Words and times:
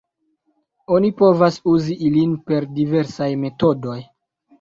Oni 0.95 1.11
povas 1.19 1.59
uzi 1.73 1.97
ilin 2.07 2.31
per 2.47 2.67
diversaj 2.79 3.29
metodoj. 3.43 3.99